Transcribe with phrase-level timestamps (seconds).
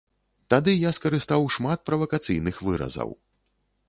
[0.51, 3.13] Тады я скарыстаў шмат правакацыйных выразаў.